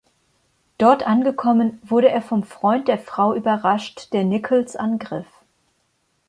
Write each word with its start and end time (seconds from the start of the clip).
Dort 0.79 1.03
angekommen 1.05 1.79
wurde 1.83 2.09
er 2.09 2.23
vom 2.23 2.41
Freund 2.41 2.87
der 2.87 2.97
Frau 2.97 3.35
überrascht, 3.35 4.13
der 4.13 4.23
Nichols 4.23 4.75
angriff. 4.75 5.27